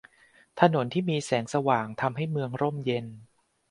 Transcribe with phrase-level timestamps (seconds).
[0.59, 3.05] ถนนที่มีแสงสว่างทำให้เมืองร่มเย็น